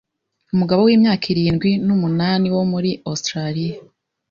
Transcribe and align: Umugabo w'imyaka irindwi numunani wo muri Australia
Umugabo 0.53 0.81
w'imyaka 0.83 1.23
irindwi 1.33 1.69
numunani 1.85 2.47
wo 2.55 2.63
muri 2.71 2.89
Australia 3.09 3.75